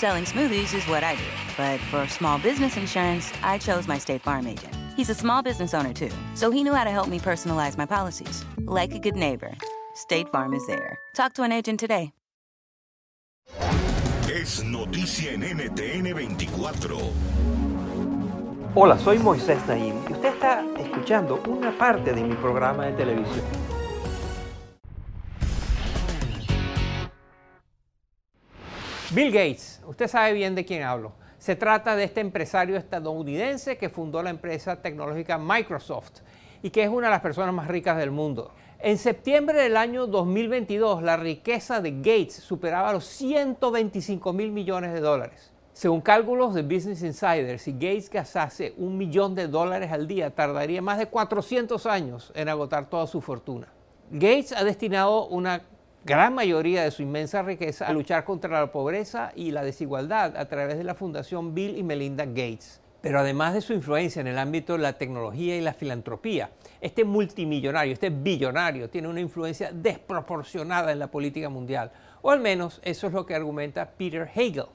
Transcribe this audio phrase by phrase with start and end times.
[0.00, 4.22] Selling smoothies is what I do, but for small business insurance, I chose my State
[4.22, 4.74] Farm agent.
[4.96, 7.84] He's a small business owner too, so he knew how to help me personalize my
[7.84, 8.42] policies.
[8.64, 9.52] Like a good neighbor,
[9.94, 10.98] State Farm is there.
[11.14, 12.14] Talk to an agent today.
[14.32, 16.96] Es noticia en NTN 24.
[18.74, 23.79] Hola, soy Moisés Naim y usted está escuchando una parte de mi programa de televisión.
[29.12, 31.10] Bill Gates, usted sabe bien de quién hablo.
[31.36, 36.20] Se trata de este empresario estadounidense que fundó la empresa tecnológica Microsoft
[36.62, 38.52] y que es una de las personas más ricas del mundo.
[38.78, 45.00] En septiembre del año 2022, la riqueza de Gates superaba los 125 mil millones de
[45.00, 45.50] dólares.
[45.72, 50.82] Según cálculos de Business Insider, si Gates gastase un millón de dólares al día, tardaría
[50.82, 53.66] más de 400 años en agotar toda su fortuna.
[54.12, 55.62] Gates ha destinado una
[56.04, 60.48] gran mayoría de su inmensa riqueza a luchar contra la pobreza y la desigualdad a
[60.48, 62.80] través de la Fundación Bill y Melinda Gates.
[63.02, 67.04] Pero además de su influencia en el ámbito de la tecnología y la filantropía, este
[67.04, 71.90] multimillonario, este billonario, tiene una influencia desproporcionada en la política mundial.
[72.20, 74.66] O al menos eso es lo que argumenta Peter Hegel.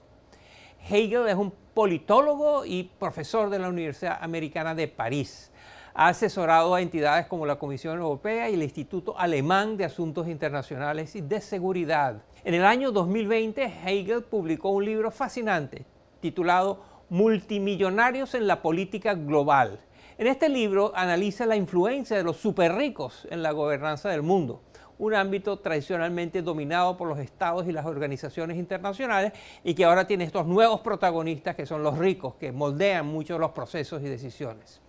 [0.90, 5.52] Hegel es un politólogo y profesor de la Universidad Americana de París.
[5.98, 11.16] Ha asesorado a entidades como la Comisión Europea y el Instituto Alemán de Asuntos Internacionales
[11.16, 12.22] y de Seguridad.
[12.44, 15.86] En el año 2020, Hegel publicó un libro fascinante
[16.20, 19.80] titulado multimillonarios en la política global.
[20.18, 24.64] En este libro analiza la influencia de los superricos en la gobernanza del mundo,
[24.98, 29.32] un ámbito tradicionalmente dominado por los estados y las organizaciones internacionales
[29.64, 33.52] y que ahora tiene estos nuevos protagonistas que son los ricos, que moldean mucho los
[33.52, 34.82] procesos y decisiones.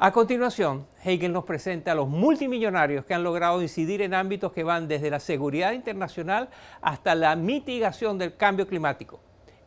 [0.00, 4.62] A continuación, Hegel nos presenta a los multimillonarios que han logrado incidir en ámbitos que
[4.62, 6.50] van desde la seguridad internacional
[6.80, 9.18] hasta la mitigación del cambio climático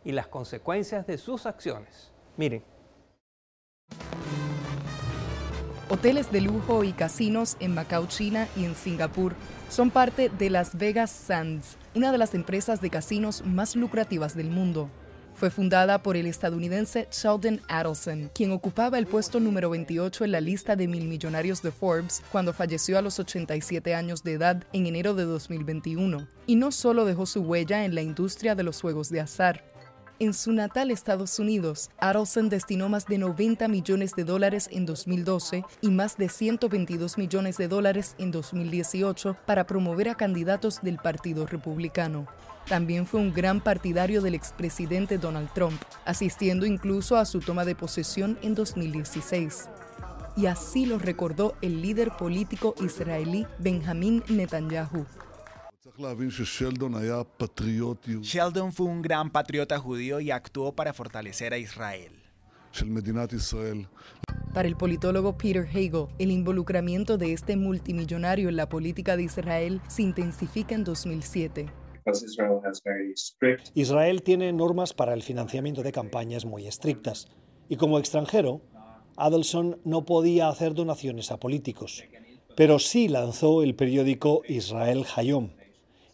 [0.06, 2.14] y las consecuencias de sus acciones.
[2.38, 2.64] Miren.
[5.90, 9.36] Hoteles de lujo y casinos en Macao, China y en Singapur
[9.68, 14.50] son parte de Las Vegas Sands, una de las empresas de casinos más lucrativas del
[14.50, 14.90] mundo.
[15.34, 20.42] Fue fundada por el estadounidense Sheldon Adelson, quien ocupaba el puesto número 28 en la
[20.42, 24.86] lista de mil millonarios de Forbes cuando falleció a los 87 años de edad en
[24.86, 26.28] enero de 2021.
[26.46, 29.71] Y no solo dejó su huella en la industria de los juegos de azar,
[30.22, 35.64] en su natal Estados Unidos, Adelson destinó más de 90 millones de dólares en 2012
[35.82, 41.48] y más de 122 millones de dólares en 2018 para promover a candidatos del Partido
[41.48, 42.28] Republicano.
[42.68, 47.74] También fue un gran partidario del expresidente Donald Trump, asistiendo incluso a su toma de
[47.74, 49.70] posesión en 2016.
[50.38, 55.08] Y así lo recordó el líder político israelí Benjamin Netanyahu.
[58.22, 62.12] Sheldon fue un gran patriota judío y actuó para fortalecer a Israel.
[64.54, 69.82] Para el politólogo Peter Hagel, el involucramiento de este multimillonario en la política de Israel
[69.88, 71.66] se intensifica en 2007.
[73.74, 77.28] Israel tiene normas para el financiamiento de campañas muy estrictas
[77.70, 78.62] y como extranjero,
[79.18, 82.04] Adelson no podía hacer donaciones a políticos,
[82.56, 85.50] pero sí lanzó el periódico Israel Hayom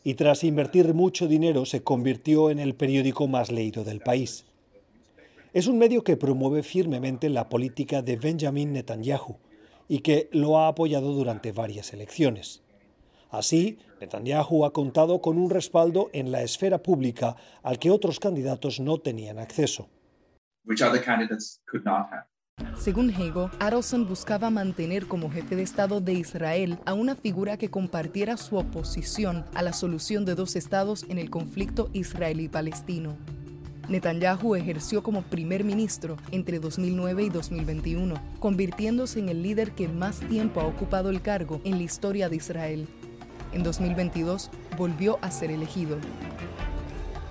[0.07, 4.45] y tras invertir mucho dinero se convirtió en el periódico más leído del país.
[5.51, 9.35] Es un medio que promueve firmemente la política de Benjamin Netanyahu
[9.89, 12.63] y que lo ha apoyado durante varias elecciones.
[13.29, 18.79] Así, Netanyahu ha contado con un respaldo en la esfera pública al que otros candidatos
[18.79, 19.89] no tenían acceso.
[22.87, 27.69] Según Hego, Adelson buscaba mantener como jefe de Estado de Israel a una figura que
[27.69, 33.17] compartiera su oposición a la solución de dos estados en el conflicto israelí-palestino.
[33.89, 40.21] Netanyahu ejerció como primer ministro entre 2009 y 2021, convirtiéndose en el líder que más
[40.21, 42.87] tiempo ha ocupado el cargo en la historia de Israel.
[43.51, 45.97] En 2022 volvió a ser elegido.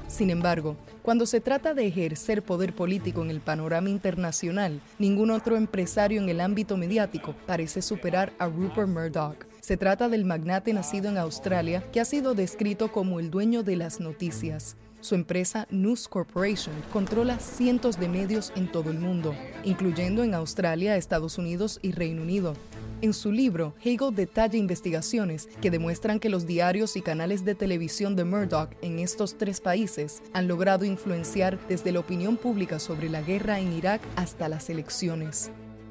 [0.09, 5.57] Sin embargo, cuando se trata de ejercer poder político en el panorama internacional, ningún otro
[5.57, 11.09] empresario en el ámbito mediático parece superar a Rupert Murdoch, Se trata del magnate nacido
[11.09, 14.77] en Australia que ha sido descrito como el dueño de las noticias.
[15.01, 20.97] Su empresa News Corporation controla cientos de medios en todo el mundo, incluyendo en Australia,
[20.97, 22.55] Estados Unidos y Reino Unido.
[23.03, 28.17] En su libro, Hegel detalla investigaciones que demuestran que los diarios y canales de televisión
[28.17, 33.21] de Murdoch en estos tres países han logrado influenciar desde la opinión pública sobre la
[33.21, 35.51] guerra en Irak hasta las elecciones.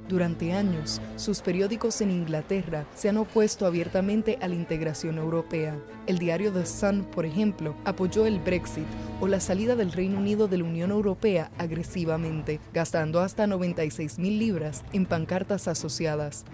[0.10, 5.80] Durante años, sus periódicos en Inglaterra se han opuesto abiertamente a la integración europea.
[6.08, 8.86] El diario The Sun, por ejemplo, apoyó el Brexit
[9.22, 14.40] o la salida del Reino Unido de la Unión Europea agresivamente, gastando hasta 96 mil
[14.40, 16.46] libras en pancartas asociadas.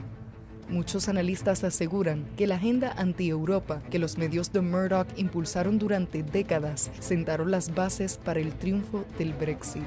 [0.69, 6.91] Muchos analistas aseguran que la agenda anti-Europa que los medios de Murdoch impulsaron durante décadas
[6.99, 9.83] sentaron las bases para el triunfo del Brexit.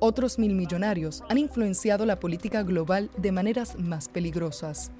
[0.00, 4.90] Otros mil millonarios han influenciado la política global de maneras más peligrosas.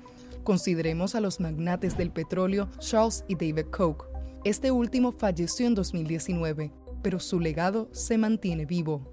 [0.44, 4.05] Consideremos a los magnates del petróleo Charles y David Koch.
[4.44, 6.70] Este último falleció en 2019,
[7.02, 9.12] pero su legado se mantiene vivo.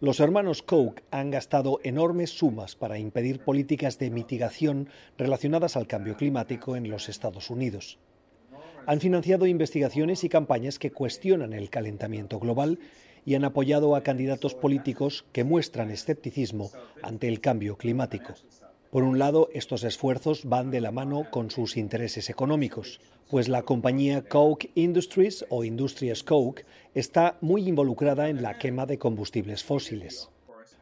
[0.00, 4.88] Los hermanos Koch han gastado enormes sumas para impedir políticas de mitigación
[5.18, 7.98] relacionadas al cambio climático en los Estados Unidos.
[8.86, 12.78] Han financiado investigaciones y campañas que cuestionan el calentamiento global
[13.24, 16.70] y han apoyado a candidatos políticos que muestran escepticismo
[17.02, 18.34] ante el cambio climático.
[18.94, 23.62] Por un lado, estos esfuerzos van de la mano con sus intereses económicos, pues la
[23.62, 26.60] compañía Koch Industries o Industrias Koch
[26.94, 30.30] está muy involucrada en la quema de combustibles fósiles.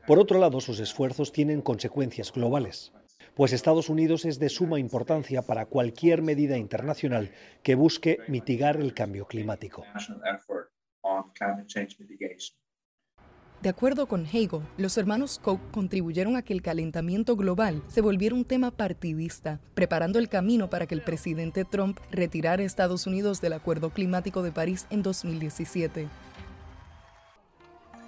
[0.06, 2.92] Por otro lado, sus esfuerzos tienen consecuencias globales,
[3.34, 7.30] pues Estados Unidos es de suma importancia para cualquier medida internacional
[7.62, 9.86] que busque mitigar el cambio climático.
[13.62, 18.34] De acuerdo con Hegel, los hermanos Koch contribuyeron a que el calentamiento global se volviera
[18.34, 23.40] un tema partidista, preparando el camino para que el presidente Trump retirara a Estados Unidos
[23.40, 26.08] del Acuerdo Climático de París en 2017.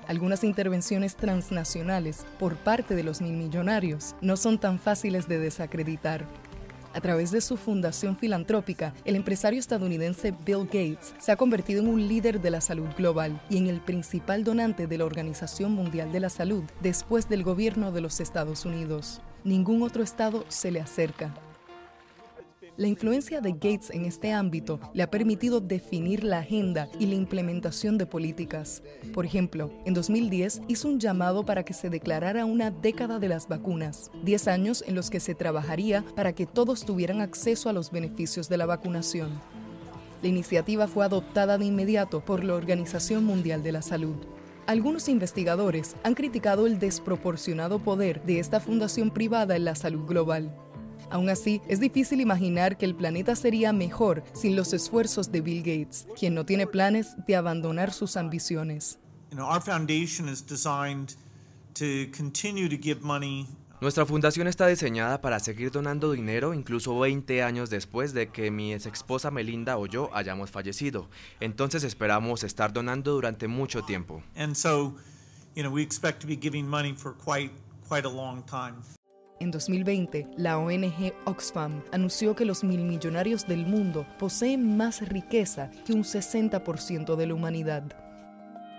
[0.09, 6.27] Algunas intervenciones transnacionales por parte de los mil millonarios no son tan fáciles de desacreditar.
[6.95, 11.89] A través de su fundación filantrópica, el empresario estadounidense Bill Gates se ha convertido en
[11.89, 16.13] un líder de la salud global y en el principal donante de la Organización Mundial
[16.13, 19.21] de la Salud después del gobierno de los Estados Unidos.
[19.43, 21.35] Ningún otro estado se le acerca.
[22.77, 27.15] La influencia de Gates en este ámbito le ha permitido definir la agenda y la
[27.15, 28.83] implementación de políticas.
[29.13, 33.47] Por ejemplo, en 2010 hizo un llamado para que se declarara una década de las
[33.47, 37.93] vacunas, 10 años en los que se trabajaría para que todos tuvieran acceso a los
[37.93, 39.41] beneficios de la vacunación.
[40.21, 44.17] La iniciativa fue adoptada de inmediato por la Organización Mundial de la Salud.
[44.67, 50.57] Algunos investigadores han criticado el desproporcionado poder de esta fundación privada en la salud global.
[51.15, 55.61] Aún así, es difícil imaginar que el planeta sería mejor sin los esfuerzos de Bill
[55.61, 58.99] Gates, quien no tiene planes de abandonar sus ambiciones.
[63.81, 68.73] Nuestra fundación está diseñada para seguir donando dinero incluso 20 años después de que mi
[68.75, 71.09] ex esposa Melinda o yo hayamos fallecido.
[71.39, 74.21] Entonces esperamos estar donando durante mucho tiempo.
[79.41, 85.71] En 2020, la ONG Oxfam anunció que los mil millonarios del mundo poseen más riqueza
[85.85, 87.83] que un 60% de la humanidad.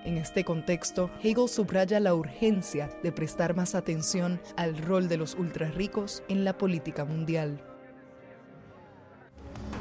[0.06, 5.36] En este contexto, Hegel subraya la urgencia de prestar más atención al rol de los
[5.36, 7.60] ultrarricos en la política mundial.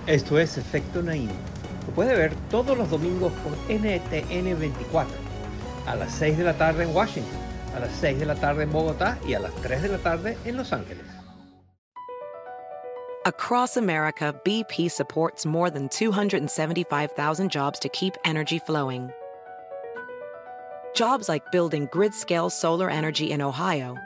[0.06, 1.28] Esto es Efecto Naim.
[1.86, 5.14] Lo puede ver todos los domingos por NTN 24
[5.86, 7.43] a las 6 de la tarde en Washington
[7.74, 10.36] a las 6 de la tarde en Bogotá y a las 3 de la tarde
[10.44, 11.04] en Los Ángeles.
[13.26, 19.10] Across America, BP supports more than 275,000 jobs to keep energy flowing.
[20.94, 23.96] Jobs like building grid-scale solar energy in Ohio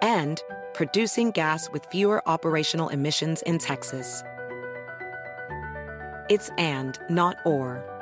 [0.00, 0.40] and
[0.74, 4.22] producing gas with fewer operational emissions in Texas.
[6.30, 7.97] It's and, not or.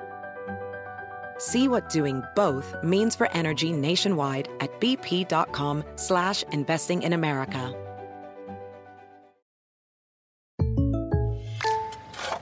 [1.38, 7.75] See what doing both means for energy nationwide at bp.com slash investing in America.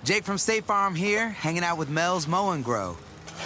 [0.05, 2.95] Jake from State Farm here, hanging out with Mel's Mow and Grow.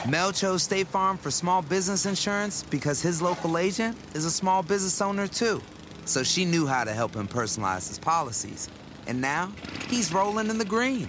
[0.09, 4.65] Mel chose State Farm for small business insurance because his local agent is a small
[4.65, 5.63] business owner too.
[6.05, 8.69] So she knew how to help him personalize his policies.
[9.07, 9.53] And now
[9.89, 11.09] he's rolling in the green.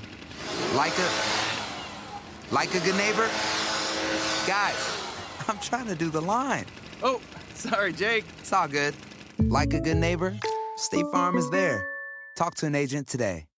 [0.76, 1.10] Like a
[2.52, 3.28] like a good neighbor
[4.48, 4.76] Guys,
[5.48, 6.66] I'm trying to do the line.
[7.04, 7.22] Oh,
[7.54, 8.26] sorry, Jake.
[8.40, 8.94] It's all good.
[9.38, 10.38] Like a good neighbor,
[10.76, 11.88] State Farm is there.
[12.36, 13.49] Talk to an agent today.